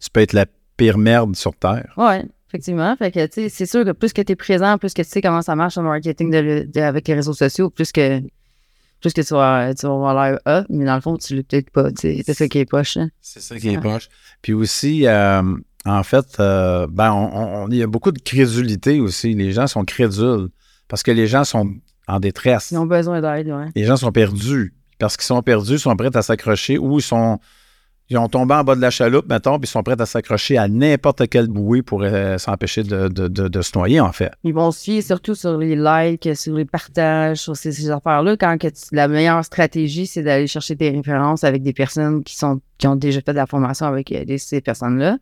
[0.00, 0.46] Tu peux être la
[0.78, 1.92] pire merde sur Terre.
[1.98, 2.14] Oui,
[2.48, 2.94] effectivement.
[2.96, 5.08] Fait que, tu sais, c'est sûr que plus que tu es présent, plus que tu
[5.08, 8.20] sais comment ça marche le marketing de, de- avec les réseaux sociaux, plus que,
[9.04, 10.14] plus que tu vas, tu vas avoir
[10.46, 11.90] l'air mais dans le fond, tu l'es peut-être pas.
[11.92, 12.22] tu sais.
[12.24, 12.96] C'est ça qui est poche.
[12.96, 13.08] hein.
[13.20, 14.08] C'est ça qui est poche.
[14.42, 15.42] Puis aussi, euh,
[15.84, 19.34] en fait, euh, ben, on- on- il y a beaucoup de crédulité aussi.
[19.34, 20.48] Les gens sont crédules.
[20.88, 21.70] parce que les gens sont
[22.06, 22.70] en détresse.
[22.70, 23.68] Ils ont besoin d'aide, ouais.
[23.74, 24.74] Les gens sont perdus.
[24.98, 27.38] Parce qu'ils sont perdus, ils sont prêts à s'accrocher ou ils sont.
[28.10, 30.58] Ils ont tombé en bas de la chaloupe, mettons, puis ils sont prêts à s'accrocher
[30.58, 34.30] à n'importe quelle bouée pour euh, s'empêcher de, de- de- de se noyer, en fait.
[34.44, 38.58] Ils vont fier surtout sur les likes, sur les partages, sur ces, ces affaires-là, quand
[38.58, 42.60] que tu- la meilleure stratégie, c'est d'aller chercher des références avec des personnes qui sont
[42.76, 45.16] qui ont déjà fait de la formation avec euh, ces personnes-là.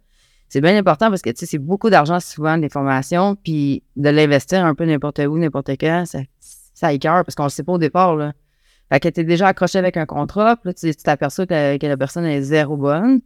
[0.49, 4.09] C'est bien important parce que tu sais, c'est beaucoup d'argent souvent des formations, puis de
[4.09, 6.19] l'investir un peu n'importe où, n'importe quand, ça,
[6.75, 8.17] ça écœure parce qu'on ne sait pas au départ.
[8.17, 8.33] Là.
[8.91, 11.97] Fait que t'es déjà accroché avec un contrat, puis là, tu t'aperçois que, que la
[11.97, 13.21] personne est zéro bonne.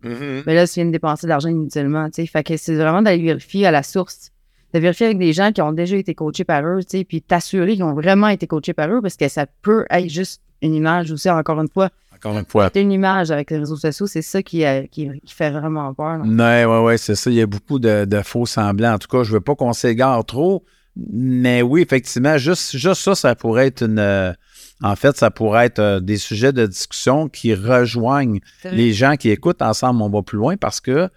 [0.47, 2.27] Mais là, tu viens de dépenser de l'argent inutilement, tu sais.
[2.27, 4.31] Fait que c'est vraiment d'aller vérifier à la source.
[4.75, 7.23] De vérifier avec des gens qui ont déjà été coachés par eux, tu sais, puis
[7.23, 10.75] t'assurer qu'ils ont vraiment été coachés par eux parce que ça peut être juste une
[10.75, 11.91] image aussi, encore une fois.
[12.15, 12.71] Encore une fois.
[12.73, 15.93] C'est une image avec les réseaux sociaux, c'est ça qui, euh, qui, qui fait vraiment
[15.95, 16.19] peur.
[16.19, 16.65] là.
[16.65, 17.29] Ouais, ouais, ouais, c'est ça.
[17.31, 18.95] Il y a beaucoup de, de faux semblants.
[18.95, 20.65] En tout cas, je veux pas qu'on s'égare trop.
[21.13, 24.35] Mais oui, effectivement, juste, juste ça, ça pourrait être une.
[24.83, 29.31] En fait, ça pourrait être euh, des sujets de discussion qui rejoignent les gens qui
[29.31, 30.03] écoutent ensemble.
[30.03, 31.09] On va plus loin parce que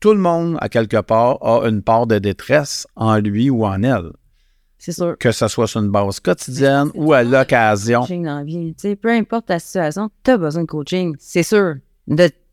[0.00, 3.82] tout le monde, à quelque part, a une part de détresse en lui ou en
[3.82, 4.10] elle.
[4.78, 5.16] C'est sûr.
[5.18, 8.00] Que ce soit sur une base quotidienne ou à l'occasion.
[8.00, 11.14] Coaching dans la vie, tu sais, peu importe ta situation, tu as besoin de coaching,
[11.18, 11.76] c'est sûr.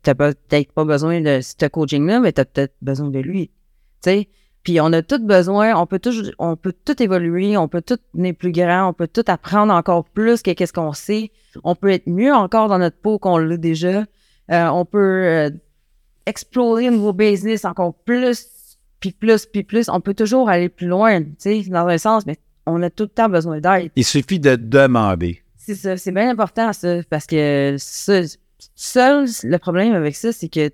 [0.04, 3.48] T'as pas- peut-être pas besoin de ce coaching-là, mais tu as peut-être besoin de lui.
[4.02, 4.30] Tu sais,
[4.64, 7.98] puis on a tous besoin, on peut tous, on peut tout évoluer, on peut tout
[8.14, 11.32] devenir plus grand, on peut tout apprendre encore plus que qu'est-ce qu'on sait.
[11.64, 14.06] On peut être mieux encore dans notre peau qu'on l'a déjà.
[14.52, 15.50] Euh, on peut euh,
[16.26, 19.90] explorer un nouveau business encore plus, puis plus, puis plus.
[19.90, 23.04] On peut toujours aller plus loin, tu sais, dans un sens, mais on a tout
[23.04, 23.92] le temps besoin d'aide.
[23.96, 25.42] Il suffit de demander.
[25.58, 28.22] C'est ça, c'est bien important ça, parce que ça,
[28.76, 30.70] seul, le problème avec ça, c'est que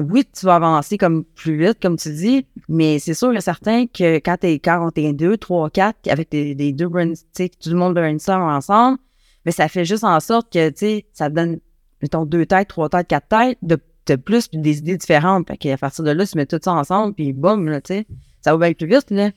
[0.00, 3.86] oui, tu vas avancer comme plus vite, comme tu dis, mais c'est sûr et certain
[3.86, 7.76] que quand t'es quand t'es deux, trois, quatre, avec des, des deux brain, tout le
[7.76, 8.98] monde brainstorm ensemble,
[9.44, 11.60] mais ça fait juste en sorte que, tu ça donne,
[12.02, 15.48] mettons, deux têtes, trois têtes, quatre têtes, de, plus, puis des idées différentes.
[15.48, 18.06] Fait qu'à partir de là, tu mets tout ça ensemble, puis boum, là, tu sais,
[18.40, 19.30] ça va bien plus vite, là.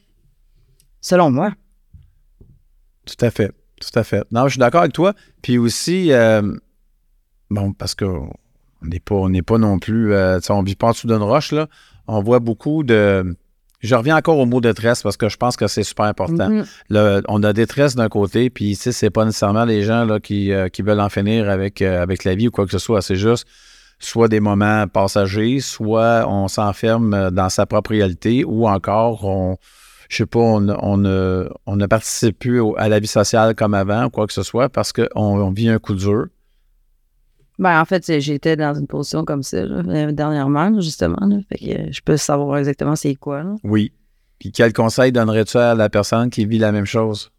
[1.02, 1.54] Selon moi.
[3.06, 3.52] Tout à fait.
[3.80, 4.26] Tout à fait.
[4.32, 5.14] Non, je suis d'accord avec toi.
[5.42, 6.42] Puis aussi, euh,
[7.50, 7.96] bon, parce
[8.82, 11.18] qu'on n'est pas, on n'est pas non plus, euh, on vit pas en dessous d'une
[11.18, 11.68] roche, là.
[12.08, 13.36] On voit beaucoup de.
[13.80, 16.50] Je reviens encore au mot détresse parce que je pense que c'est super important.
[16.50, 16.66] Mhm.
[16.90, 20.20] Le- on a détresse d'un côté, puis tu sais, c'est pas nécessairement les gens là,
[20.20, 22.80] qui, euh, qui veulent en finir avec, euh, avec la vie ou quoi que ce
[22.80, 23.02] soit.
[23.04, 23.46] C'est juste
[24.00, 29.58] soit des moments passagers, soit on s'enferme dans sa propre réalité, ou encore on,
[30.10, 33.74] je sais pas, on, on, ne- on ne participe plus à la vie sociale comme
[33.76, 36.26] avant ou quoi que ce soit parce qu'on on vit un coup dur.
[37.60, 41.18] Ben, en fait, j'étais dans une position comme ça, là, euh, dernièrement, justement.
[41.26, 41.38] là.
[41.50, 43.44] Fait que euh, je peux savoir exactement c'est quoi.
[43.44, 43.56] là.
[43.64, 43.92] Oui.
[44.40, 47.32] Puis quel conseil donnerais-tu à la personne qui vit la même chose?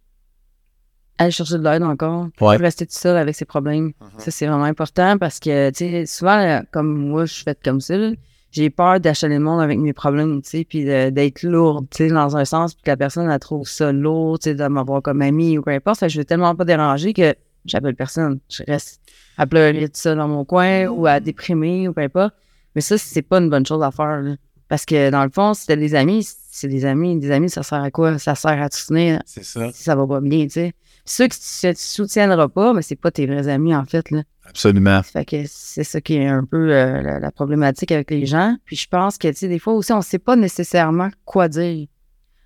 [1.18, 2.28] Aller chercher de l'aide encore.
[2.40, 2.56] Ouais.
[2.56, 3.92] Rester tout seul avec ses problèmes.
[4.18, 7.58] Ça, c'est vraiment important parce que, tu sais, souvent, euh, comme moi, je suis faite
[7.64, 8.12] comme ça, là,
[8.50, 12.08] j'ai peur d'achaler le monde avec mes problèmes, tu sais, puis de- d'être lourde, tu
[12.08, 14.66] sais, dans un sens, puis que la personne, elle trouve ça lourd, tu sais, de
[14.68, 16.00] m'avoir comme amie ou peu importe.
[16.00, 18.40] Fait que je veux tellement pas déranger que j'appelle personne.
[18.48, 19.00] Je reste
[19.36, 22.34] à pleurer tout ça dans mon coin ou à déprimer ou peu importe.
[22.74, 24.36] Mais ça, c'est pas une bonne chose à faire, là.
[24.68, 27.18] Parce que, dans le fond, si t'as des amis, c'est des amis.
[27.18, 28.18] Des amis, ça sert à quoi?
[28.18, 29.72] Ça sert à te soutenir C'est ça.
[29.72, 30.72] si ça va pas bien, tu sais.
[31.06, 34.22] Ceux tu ne soutiendras pas, mais c'est pas tes vrais amis, en fait, là.
[34.46, 35.02] Absolument.
[35.02, 38.56] Fait que c'est ça qui est un peu euh, la, la problématique avec les gens.
[38.66, 41.86] Puis je pense que, tu sais, des fois aussi, on sait pas nécessairement quoi dire.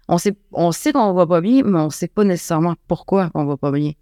[0.08, 3.44] On sait, on sait qu'on va pas bien, mais on sait pas nécessairement pourquoi on
[3.44, 3.92] va pas bien.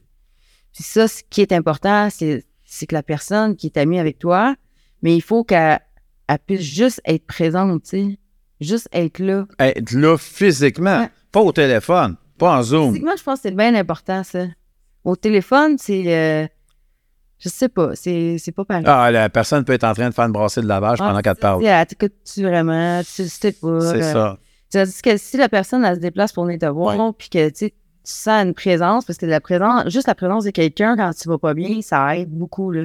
[0.74, 4.18] Puis ça, ce qui est important, c'est, c'est que la personne qui est amie avec
[4.18, 4.54] toi,
[5.02, 5.80] mais il faut qu'elle
[6.28, 8.18] elle puisse juste être présente, tu sais.
[8.60, 9.46] Juste être là.
[9.58, 11.10] Être là physiquement, Ouais.
[11.32, 12.98] pas au téléphone, pas en Zoom.
[13.00, 14.44] Moi, je pense que c'est bien important, ça.
[15.02, 16.04] Au téléphone, c'est.
[16.14, 16.46] euh,
[17.38, 18.84] je sais pas, c'est c'est pas pareil.
[18.86, 21.20] Ah, la personne peut être en train de faire une brassée de lavage Ah, pendant
[21.22, 21.64] qu'elle te parle.
[21.64, 23.00] Elle t'écoute-tu vraiment?
[23.02, 23.80] Tu sais pas.
[23.80, 24.38] C'est euh, ça.
[24.70, 27.54] Tandis que si la personne, elle se déplace pour venir te voir, puis que tu
[27.56, 31.12] sais, tu sens une présence, parce que la présence, juste la présence de quelqu'un quand
[31.14, 32.84] tu vas pas bien, ça aide beaucoup, là.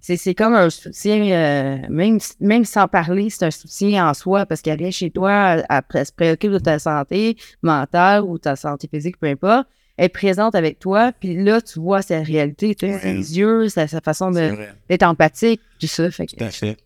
[0.00, 4.46] C'est c'est comme un soutien, euh, même, même sans parler, c'est un soutien en soi,
[4.46, 8.54] parce qu'elle vient chez toi, elle, elle se préoccupe de ta santé mentale ou ta
[8.54, 9.66] santé physique, peu importe.
[9.96, 13.86] Elle est présente avec toi, puis là, tu vois sa réalité, tu ses yeux, sa,
[13.88, 14.50] sa façon de-
[14.88, 16.10] d'être empathique, tout ça.
[16.10, 16.76] Fait que, Tout à fait.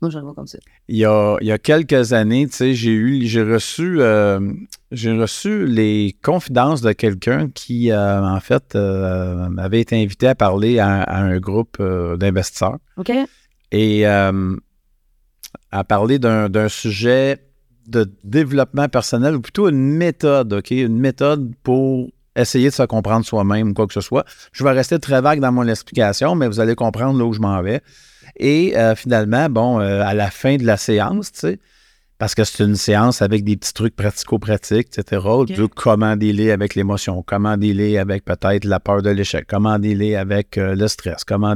[0.00, 0.58] Moi, je le vois comme ça.
[0.86, 4.38] Il y a, il y a quelques années, tu sais, j'ai eu, j'ai reçu, euh,
[4.92, 10.34] j'ai reçu les confidences de quelqu'un qui, euh, en fait, euh, avait été invité à
[10.36, 13.10] parler à, à un groupe d'investisseurs OK?
[13.72, 14.32] et à
[15.86, 17.44] parler d'un, d'un sujet
[17.86, 23.24] de développement personnel ou plutôt une méthode, OK, une méthode pour essayer de se comprendre
[23.26, 24.24] soi-même ou quoi que ce soit.
[24.52, 27.40] Je vais rester très vague dans mon explication, mais vous allez comprendre là où je
[27.40, 27.82] m'en vais.
[28.38, 31.60] Et euh, finalement, bon, euh, à la fin de la séance, tu sais,
[32.18, 35.22] parce que c'est une séance avec des petits trucs pratico-pratiques, etc.
[35.48, 40.16] De comment dealer avec l'émotion, comment dealer avec peut-être la peur de l'échec, comment dealer
[40.16, 41.54] avec euh, le stress, comment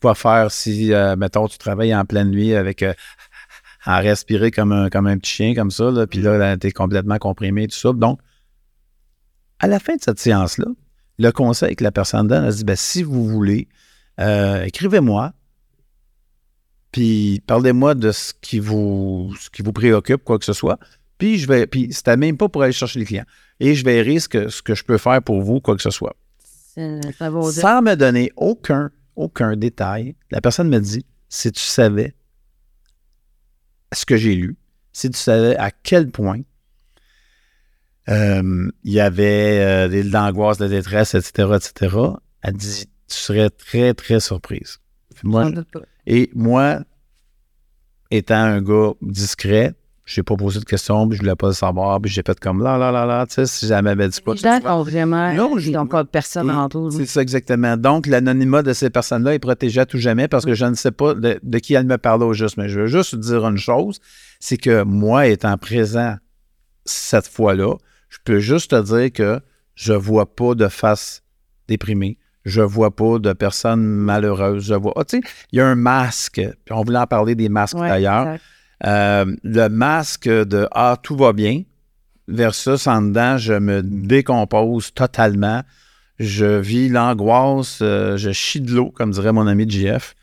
[0.00, 2.84] quoi faire si, mettons, tu travailles en pleine nuit avec
[3.84, 6.70] à respirer comme un, comme un petit chien, comme ça, là, puis là, tu es
[6.70, 7.92] complètement comprimé, tout ça.
[7.92, 8.18] Donc,
[9.58, 10.66] à la fin de cette séance-là,
[11.18, 13.68] le conseil que la personne donne, elle se dit, ben, si vous voulez,
[14.18, 15.32] écrivez-moi,
[16.94, 20.78] puis parlez-moi de ce qui vous ce qui vous préoccupe, quoi que ce soit.
[21.18, 21.66] Puis je vais.
[21.66, 23.24] Puis c'était même pas pour aller chercher les clients.
[23.58, 25.90] Et je verrai ce que, ce que je peux faire pour vous, quoi que ce
[25.90, 26.14] soit.
[27.18, 27.50] Ça vaut.
[27.50, 32.14] Sans me donner aucun, aucun détail, la personne me dit si tu savais
[33.92, 34.56] ce que j'ai lu,
[34.92, 36.42] si tu savais à quel point
[38.08, 41.96] euh, il y avait euh, des d'angoisse, de détresse, etc., etc.,
[42.42, 44.78] elle dit tu serais très, très surprise.
[45.24, 45.80] Moi, J'en doute pas.
[46.06, 46.80] Et moi,
[48.10, 51.46] étant un gars discret, je n'ai pas posé de questions, puis je ne voulais pas
[51.48, 54.08] le savoir, puis j'ai fait comme là, là, là, là, tu sais, si jamais m'avait
[54.08, 55.32] dit quoi Les gens ont vraiment.
[55.32, 56.90] Non, je- ils n'ont pas personne Oui, en tout.
[56.90, 57.78] C'est ça exactement.
[57.78, 60.92] Donc, l'anonymat de ces personnes-là est protégé à tout jamais parce que je ne sais
[60.92, 62.58] pas de, de qui elle me parle au juste.
[62.58, 63.98] Mais je veux juste dire une chose,
[64.40, 66.16] c'est que moi, étant présent
[66.84, 67.74] cette fois-là,
[68.10, 69.40] je peux juste te dire que
[69.74, 71.22] je vois pas de face
[71.66, 72.18] déprimée.
[72.44, 74.66] Je vois pas de personnes malheureuses.
[74.66, 74.92] Je vois.
[74.96, 76.40] Ah, tu sais, il y a un masque.
[76.64, 78.38] Puis on voulait en parler des masques Ouais, d'ailleurs.
[78.84, 81.62] Euh, le masque de Ah, tout va bien
[82.28, 85.62] versus en dedans, je me décompose totalement.
[86.18, 90.14] Je vis l'angoisse, euh, je chie de l'eau, comme dirait mon ami JF.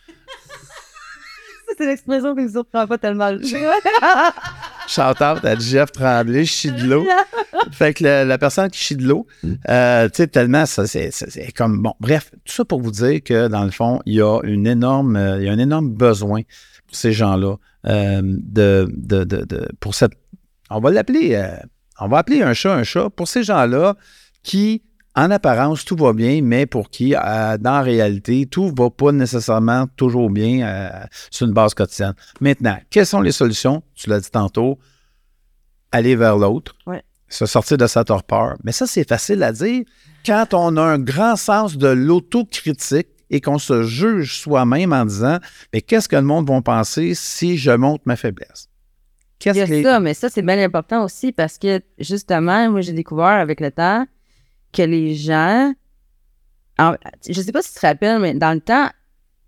[1.77, 3.31] C'est l'expression que les autres prennent pas tellement.
[4.87, 7.05] Shout out à JF Tremblay, je chie de l'eau.
[7.71, 9.25] Fait que la, la personne qui chie de l'eau,
[9.69, 11.11] euh, tu sais, tellement, ça, c'est,
[11.55, 14.39] comme, bon, bref, tout ça pour vous dire que, dans le fond, il y a
[14.43, 16.41] une énorme, euh, il y a un énorme besoin
[16.87, 17.55] pour ces gens-là,
[17.87, 20.13] euh, de, de, de, de- pour cette,
[20.69, 21.55] on va l'appeler, euh,
[21.99, 23.95] on va appeler un chat un chat, pour ces gens-là
[24.43, 24.81] qui,
[25.15, 29.11] en apparence, tout va bien, mais pour qui, euh, dans la réalité, tout va pas
[29.11, 30.89] nécessairement toujours bien euh,
[31.29, 32.13] sur une base quotidienne.
[32.39, 33.83] Maintenant, quelles sont les solutions?
[33.95, 34.79] Tu l'as dit tantôt,
[35.91, 37.03] aller vers l'autre, Ouais.
[37.27, 38.55] se sortir de sa torpeur.
[38.63, 39.83] Mais ça, c'est facile à dire
[40.25, 45.39] quand on a un grand sens de l'autocritique et qu'on se juge soi-même en disant
[45.73, 48.67] Mais qu'est-ce que le monde va penser si je montre ma faiblesse?
[49.43, 52.69] Il y Qu'est-ce a que ça, mais ça, c'est bien important aussi parce que, justement,
[52.69, 54.05] moi, j'ai découvert avec le temps
[54.73, 55.73] que les gens.
[56.79, 56.95] en-
[57.27, 58.89] je sais pas si tu te rappelles, mais dans le temps,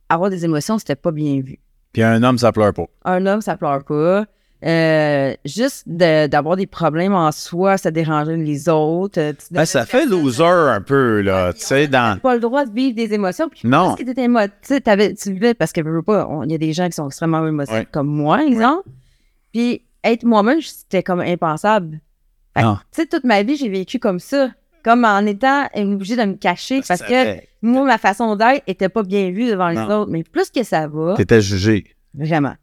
[0.10, 1.58] avoir des émotions, c'était pas bien vu.
[1.94, 2.86] Puis un homme, ça pleure pas.
[3.06, 4.26] Un homme, ça pleure pas.
[4.66, 9.20] Euh, juste de- d'avoir des problèmes en soi, ça dérangeait les autres.
[9.20, 11.52] euh, tu Ben, ça fait loser un peu, là.
[11.54, 12.18] Tu sais, dans.
[12.20, 13.50] pas le droit de vivre des émotions.
[13.50, 13.88] Puis Non.
[13.88, 14.48] parce que t'étais émo-
[15.22, 17.74] tu vivais parce que veux pas, il y a des gens qui sont extrêmement émotifs
[17.74, 17.88] Ouais.
[17.92, 18.88] comme moi, exemple.
[19.52, 22.00] Puis être moi-même, c'était comme impensable.
[22.56, 22.76] Fait que, Non.
[22.92, 24.50] Tu sais, toute ma vie, j'ai vécu comme ça.
[24.84, 28.62] Comme en étant obligée de me cacher parce Ça que fait- moi, ma façon d'être
[28.68, 30.02] était pas bien vue devant les Non.
[30.02, 30.12] autres.
[30.12, 31.86] Mais plus que ça va, T'étais jugé.
[32.14, 32.56] vraiment.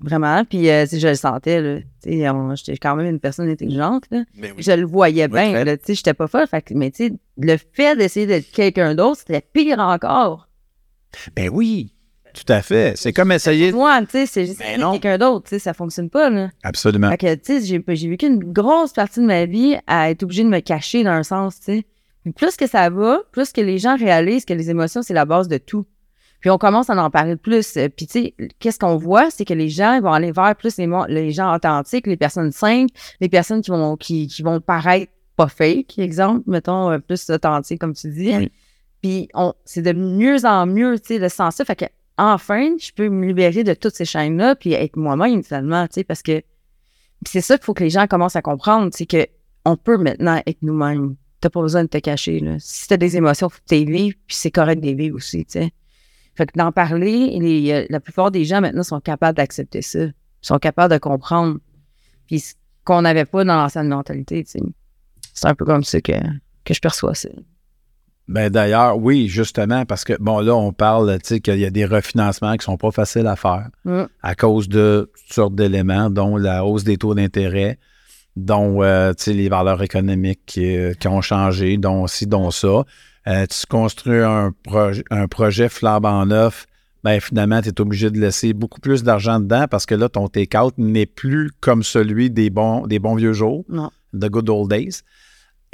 [0.00, 0.44] Vraiment.
[0.44, 4.24] Puis euh, je le sentais, j'étais quand même une personne intelligente, là.
[4.58, 5.76] Je le voyais bien, là.
[5.76, 6.46] Tu sais, j'étais pas folle.
[6.46, 6.92] Fait mais
[7.38, 10.48] le fait d'essayer d'être quelqu'un d'autre, c'était pire encore.
[11.36, 11.93] Ben oui,
[12.34, 12.94] tout à fait.
[12.96, 13.72] C'est comme essayer.
[13.72, 16.50] Moi, tu sais, c'est juste Ben quelqu'un d'autre, tu sais, ça fonctionne pas, là.
[16.62, 17.10] Absolument.
[17.10, 20.22] Fait que, tu sais, j'ai, j'ai vécu une grosse partie de ma vie à être
[20.24, 21.86] obligée de me cacher dans un sens, tu sais.
[22.36, 25.48] Plus que ça va, plus que les gens réalisent que les émotions, c'est la base
[25.48, 25.86] de tout.
[26.40, 27.76] Puis on commence à en parler plus.
[27.78, 30.76] Euh, Puis, tu sais, qu'est-ce qu'on voit, c'est que les gens vont aller vers plus
[30.76, 35.48] les, gens authentiques, les personnes simples, les personnes qui vont, qui, qui vont paraître pas
[35.48, 38.36] fake, exemple, mettons, euh, plus authentiques, comme tu dis.
[38.36, 38.52] Oui.
[39.00, 41.64] Puis, on, c'est de mieux en mieux, tu sais, le sens ça.
[41.64, 41.86] Fait que,
[42.18, 46.04] enfin, je peux me libérer de toutes ces chaînes-là, puis être moi-même, finalement, tu sais,
[46.04, 46.42] parce que
[47.26, 49.26] c'est ça qu'il faut que les gens commencent à comprendre, c'est que
[49.64, 51.16] on peut maintenant être nous-mêmes.
[51.40, 52.40] T'as pas besoin de te cacher.
[52.40, 52.56] Là.
[52.58, 55.52] Si t'as des émotions, faut que vives, puis c'est correct de les vivre aussi, tu
[55.52, 55.72] sais.
[56.34, 60.06] Fait que d'en parler, les, euh, la plupart des gens maintenant sont capables d'accepter ça.
[60.40, 61.58] Sont capables de comprendre.
[62.26, 64.60] Puis ce qu'on n'avait pas dans l'ancienne mentalité, tu sais.
[65.32, 66.12] C'est un peu comme ça que,
[66.64, 67.28] que je perçois ça.
[68.26, 71.70] Ben d'ailleurs, oui, justement, parce que, bon, là, on parle, tu sais, qu'il y a
[71.70, 74.04] des refinancements qui sont pas faciles à faire Mm.
[74.22, 77.78] à cause de toutes sortes d'éléments, dont la hausse des taux d'intérêt,
[78.36, 82.50] dont, euh, tu sais, les valeurs économiques qui, euh, qui ont changé, dont ci, dont
[82.50, 82.84] ça.
[83.26, 86.66] Euh, tu construis un, projet un projet flambant neuf,
[87.04, 90.28] ben finalement, tu es obligé de laisser beaucoup plus d'argent dedans parce que là, ton
[90.28, 93.90] take-out n'est plus comme celui des bons, des bons vieux jours, Non.
[94.18, 95.02] the good old days.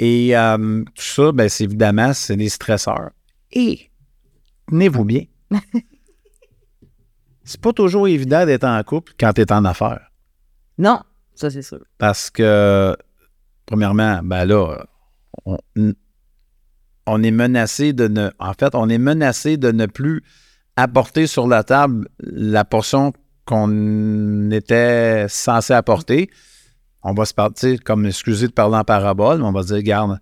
[0.03, 3.11] Et euh, tout ça, ben, c'est évidemment, c'est des stresseurs.
[3.51, 3.91] Et?
[4.67, 5.25] Tenez-vous bien.
[7.43, 10.09] c'est pas toujours évident d'être en couple quand tu es en affaires.
[10.79, 11.01] Non,
[11.35, 11.81] ça c'est sûr.
[11.99, 12.97] Parce que,
[13.67, 14.87] premièrement, ben là,
[15.45, 15.59] on,
[17.05, 18.31] on est menacé de ne.
[18.39, 20.23] En fait, on est menacé de ne plus
[20.77, 23.13] apporter sur la table la portion
[23.45, 26.31] qu'on était censé apporter.
[27.03, 29.81] On va se partir, comme excusez de parler en parabole, mais on va se dire,
[29.83, 30.19] garde,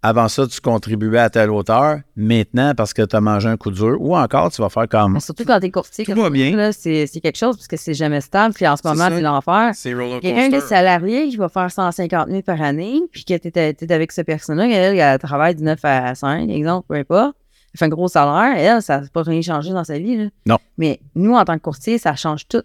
[0.00, 1.98] avant ça, tu contribuais à telle hauteur.
[2.16, 5.14] Maintenant, parce que tu as mangé un coup dur, ou encore, tu vas faire comme.
[5.14, 6.56] Mais surtout quand tu es courtier, Tout comme va ça, bien.
[6.56, 8.54] là, c'est c'est quelque chose parce que c'est jamais stable.
[8.54, 9.70] Puis en ce C'est moment, c'est l'enfer.
[9.74, 13.00] C'est roller Il y a un des salariés qui va faire 150 000 par année,
[13.10, 16.86] puis que tu es, avec cette personne-là, elle, elle travaille du 9 à 5, exemple,
[16.88, 17.36] peu importe.
[17.74, 20.16] Elle fait un gros salaire, elle, ça n'a pas rien changé dans sa vie.
[20.16, 20.24] là.
[20.46, 20.58] Non.
[20.78, 22.62] Mais nous, en tant que courtier, ça change tout.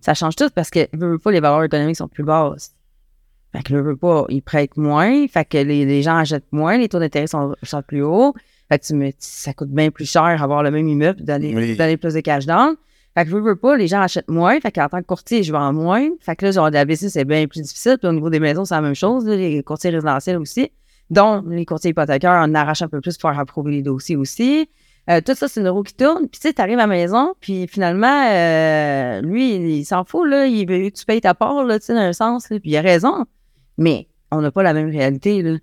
[0.00, 2.72] Ça change tout parce que, veut, veut pas, les valeurs économiques sont plus basses.
[3.52, 6.76] Fait que, veut, veut pas, ils prêtent moins, fait que les, les gens achètent moins,
[6.76, 8.34] les taux d'intérêt sont, sont plus hauts.
[8.70, 11.22] Fait que tu me, ça coûte bien plus cher avoir le même immeuble,
[11.54, 11.76] Oui.
[11.76, 12.76] donner plus de cash down.
[13.16, 14.60] Fait que je veux pas, les gens achètent moins.
[14.60, 16.08] Fait qu'en tant que courtier, je vends moins.
[16.20, 17.96] Fait que là, genre, de la business, c'est bien plus difficile.
[17.98, 19.24] Puis au niveau des maisons, c'est la même chose.
[19.26, 20.70] là, les courtiers résidentiels aussi.
[21.10, 24.68] Donc, les courtiers hypothécaires en arrachent un peu plus pour faire approuver les dossiers aussi.
[25.10, 26.28] Euh, tout ça, c'est une roue qui tourne.
[26.28, 30.46] Puis tu sais, t'arrives à la maison, puis finalement, euh, lui, il, s'en fout, là.
[30.46, 32.50] Il veut que tu payes ta part, là, tu sais, dans un sens.
[32.50, 32.60] là.
[32.60, 33.24] Puis il a raison.
[33.78, 35.56] Mais on n'a pas la même réalité, là.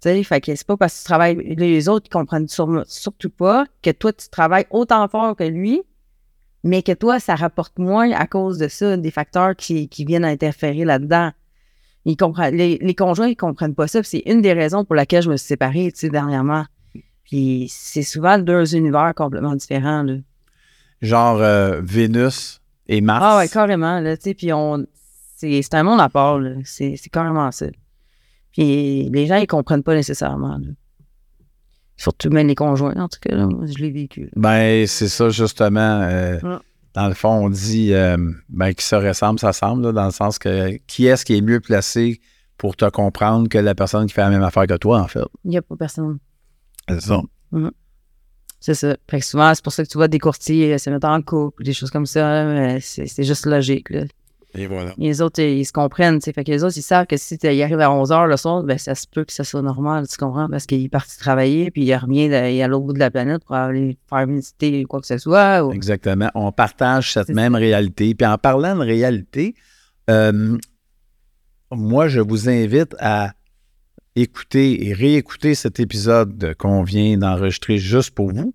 [0.00, 3.30] Tu sais, fait que c'est pas parce que tu travailles, les autres, comprennent sur- surtout
[3.30, 5.82] pas que toi, tu travailles autant fort que lui,
[6.64, 10.24] mais que toi, ça rapporte moins à cause de ça, des facteurs qui, qui viennent
[10.24, 11.30] interférer là-dedans.
[12.04, 14.02] Ils comprennent, les, les conjoints, ils comprennent pas ça.
[14.02, 16.64] C'est une des raisons pour laquelle je me suis séparée, tu sais, dernièrement.
[17.28, 20.14] Puis c'est souvent deux univers complètement différents, là.
[21.02, 23.22] Genre euh, Vénus et Mars.
[23.24, 24.84] Ah ouais, carrément, là, puis on...
[25.36, 26.50] C'est c'est un monde à part, là.
[26.64, 27.66] C'est c'est carrément ça.
[28.52, 30.68] Puis les gens, ils comprennent pas nécessairement, là.
[31.96, 34.22] Surtout même les conjoints, en tout cas, là, moi, je l'ai vécu.
[34.22, 34.28] là.
[34.36, 36.00] Ben, c'est ça, justement.
[36.02, 36.56] euh, Ouais.
[36.94, 38.16] Dans le fond, on dit euh,
[38.48, 41.40] ben, qui se ressemble, ça semble, là, dans le sens que qui est-ce qui est
[41.40, 42.20] mieux placé
[42.56, 45.20] pour te comprendre que la personne qui fait la même affaire que toi, en fait?
[45.44, 46.18] Il n'y a pas personne.
[46.88, 47.20] C'est ça.
[48.60, 48.96] C'est ça.
[49.08, 51.22] Fait que souvent, c'est pour ça que tu vois des courtiers euh, se mettre en
[51.22, 52.44] couple, des choses comme ça.
[52.44, 53.90] mais C'est c'est juste logique.
[53.90, 54.02] Là.
[54.54, 54.92] Et voilà.
[54.98, 56.20] Les autres, ils se comprennent.
[56.20, 58.36] Fait que les autres, ils savent que si tu y arrives à 11 h le
[58.36, 60.08] soir, ben, ça se peut que ça soit normal.
[60.08, 60.48] Tu comprends?
[60.48, 63.54] Parce qu'il est parti travailler, puis il revient à l'autre bout de la planète pour
[63.54, 65.64] aller faire visiter quoi que ce soit.
[65.64, 66.30] ou- Exactement.
[66.34, 68.14] On partage cette même réalité.
[68.14, 69.54] Puis en parlant de réalité,
[70.10, 70.56] euh,
[71.70, 73.32] moi, je vous invite à
[74.20, 78.54] écouter et réécouter cet épisode qu'on vient d'enregistrer juste pour vous.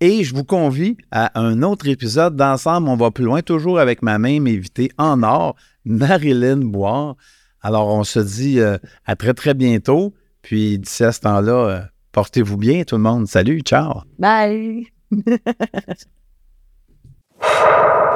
[0.00, 2.88] Et je vous convie à un autre épisode d'Ensemble.
[2.88, 7.16] On va plus loin, toujours avec ma même invitée en or, Marilyn Boire.
[7.60, 10.14] Alors, on se dit euh, à très, très bientôt.
[10.42, 11.80] Puis d'ici à ce temps-là, euh,
[12.12, 13.28] portez-vous bien, tout le monde.
[13.28, 14.00] Salut, ciao.
[14.18, 14.86] Bye!